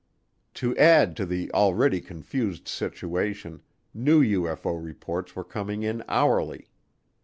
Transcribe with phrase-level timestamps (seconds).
[0.55, 3.61] To add to the already confused situation,
[3.93, 6.69] new UFO reports were coming in hourly.